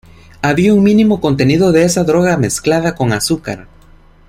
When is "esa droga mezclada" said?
1.83-2.95